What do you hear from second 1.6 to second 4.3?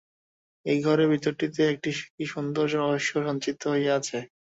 একটি কী সুন্দর রহস্য সঞ্চিত হইয়া আছে।